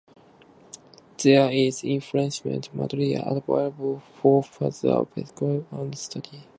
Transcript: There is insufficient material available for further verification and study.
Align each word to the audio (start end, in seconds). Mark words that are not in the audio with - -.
There 1.21 1.51
is 1.51 1.83
insufficient 1.83 2.73
material 2.73 3.23
available 3.37 3.99
for 4.15 4.41
further 4.41 4.71
verification 5.05 5.67
and 5.69 5.95
study. 5.95 6.43